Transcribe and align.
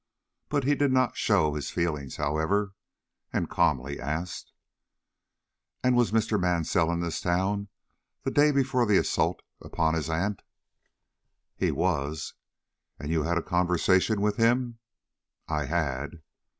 But 0.49 0.63
he 0.63 0.73
did 0.73 0.91
not 0.91 1.15
show 1.15 1.53
his 1.53 1.69
feelings, 1.69 2.15
however, 2.15 2.73
and 3.31 3.47
calmly 3.47 3.99
asked: 3.99 4.51
"And 5.83 5.95
was 5.95 6.11
Mr. 6.11 6.41
Mansell 6.41 6.91
in 6.91 7.01
this 7.01 7.21
town 7.21 7.67
the 8.23 8.31
day 8.31 8.49
before 8.49 8.87
the 8.87 8.97
assault 8.97 9.43
upon 9.61 9.93
his 9.93 10.09
aunt?" 10.09 10.41
"He 11.55 11.69
was." 11.69 12.33
"And 12.97 13.11
you 13.11 13.21
had 13.21 13.37
a 13.37 13.43
conversation 13.43 14.21
with 14.21 14.37
him?" 14.37 14.79
"I 15.47 15.65
had." 15.65 16.23